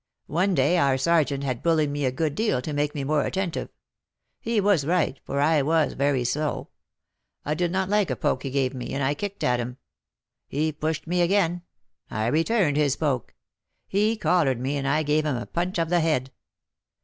One 0.25 0.55
day 0.55 0.79
our 0.79 0.97
sergeant 0.97 1.43
had 1.43 1.61
bullied 1.61 1.91
me 1.91 2.05
a 2.05 2.11
good 2.11 2.33
deal, 2.33 2.59
to 2.63 2.73
make 2.73 2.95
me 2.95 3.03
more 3.03 3.23
attentive, 3.23 3.69
he 4.39 4.59
was 4.59 4.83
right, 4.83 5.19
for 5.25 5.39
I 5.39 5.61
was 5.61 5.93
very 5.93 6.23
slow; 6.23 6.69
I 7.45 7.53
did 7.53 7.71
not 7.71 7.87
like 7.87 8.09
a 8.09 8.15
poke 8.15 8.41
he 8.41 8.49
gave 8.49 8.73
me, 8.73 8.95
and 8.95 9.03
I 9.03 9.13
kicked 9.13 9.43
at 9.43 9.59
him; 9.59 9.77
he 10.47 10.71
pushed 10.71 11.05
me 11.05 11.21
again, 11.21 11.61
I 12.09 12.25
returned 12.25 12.77
his 12.77 12.95
poke; 12.95 13.35
he 13.87 14.17
collared 14.17 14.59
me, 14.59 14.75
and 14.75 14.87
I 14.87 15.03
gave 15.03 15.23
him 15.23 15.37
a 15.37 15.45
punch 15.45 15.77
of 15.77 15.89
the 15.89 15.99
head. 15.99 16.31